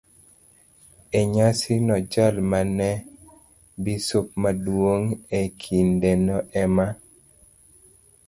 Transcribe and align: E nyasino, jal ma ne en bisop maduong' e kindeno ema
E 1.19 1.19
nyasino, 1.33 1.93
jal 2.11 2.35
ma 2.49 2.61
ne 2.77 2.89
en 2.95 3.03
bisop 3.83 4.27
maduong' 4.41 5.09
e 5.39 5.41
kindeno 5.61 6.37
ema 6.63 6.87